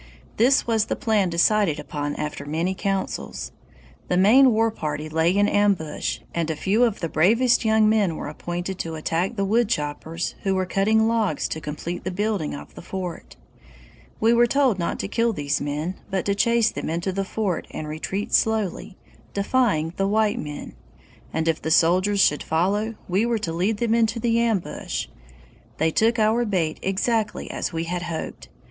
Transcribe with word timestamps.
"This 0.37 0.65
was 0.65 0.85
the 0.85 0.95
plan 0.95 1.29
decided 1.29 1.79
upon 1.79 2.15
after 2.15 2.43
many 2.43 2.73
councils. 2.73 3.51
The 4.07 4.17
main 4.17 4.49
war 4.51 4.71
party 4.71 5.07
lay 5.07 5.31
in 5.37 5.47
ambush, 5.47 6.21
and 6.33 6.49
a 6.49 6.55
few 6.55 6.85
of 6.85 7.01
the 7.01 7.07
bravest 7.07 7.63
young 7.63 7.87
men 7.87 8.15
were 8.15 8.27
appointed 8.27 8.79
to 8.79 8.95
attack 8.95 9.35
the 9.35 9.45
woodchoppers 9.45 10.33
who 10.41 10.55
were 10.55 10.65
cutting 10.65 11.07
logs 11.07 11.47
to 11.49 11.61
complete 11.61 12.03
the 12.03 12.09
building 12.09 12.55
of 12.55 12.73
the 12.73 12.81
fort. 12.81 13.35
We 14.19 14.33
were 14.33 14.47
told 14.47 14.79
not 14.79 14.97
to 15.01 15.07
kill 15.07 15.33
these 15.33 15.61
men, 15.61 15.93
but 16.09 16.25
to 16.25 16.33
chase 16.33 16.71
them 16.71 16.89
into 16.89 17.11
the 17.11 17.23
fort 17.23 17.67
and 17.69 17.87
retreat 17.87 18.33
slowly, 18.33 18.97
defying 19.35 19.93
the 19.97 20.07
white 20.07 20.39
men; 20.39 20.73
and 21.31 21.47
if 21.47 21.61
the 21.61 21.69
soldiers 21.69 22.19
should 22.21 22.41
follow, 22.41 22.95
we 23.07 23.23
were 23.27 23.37
to 23.37 23.53
lead 23.53 23.77
them 23.77 23.93
into 23.93 24.19
the 24.19 24.39
ambush. 24.39 25.05
They 25.77 25.91
took 25.91 26.17
our 26.17 26.43
bait 26.43 26.79
exactly 26.81 27.51
as 27.51 27.71
we 27.71 27.83
had 27.83 28.01
hoped! 28.01 28.49